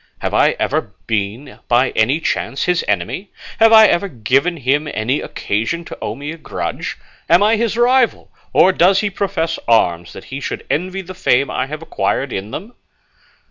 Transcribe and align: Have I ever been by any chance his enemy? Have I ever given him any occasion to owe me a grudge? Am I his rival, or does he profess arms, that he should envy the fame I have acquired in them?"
Have 0.21 0.33
I 0.33 0.55
ever 0.57 0.95
been 1.05 1.59
by 1.67 1.91
any 1.91 2.19
chance 2.19 2.63
his 2.63 2.83
enemy? 2.87 3.29
Have 3.59 3.71
I 3.71 3.85
ever 3.85 4.07
given 4.07 4.57
him 4.57 4.87
any 4.91 5.21
occasion 5.21 5.85
to 5.85 5.97
owe 6.01 6.15
me 6.15 6.31
a 6.31 6.37
grudge? 6.37 6.97
Am 7.29 7.43
I 7.43 7.55
his 7.55 7.77
rival, 7.77 8.31
or 8.51 8.71
does 8.71 9.01
he 9.01 9.11
profess 9.11 9.59
arms, 9.67 10.13
that 10.13 10.23
he 10.23 10.39
should 10.39 10.65
envy 10.71 11.01
the 11.03 11.13
fame 11.13 11.51
I 11.51 11.67
have 11.67 11.83
acquired 11.83 12.33
in 12.33 12.49
them?" 12.49 12.73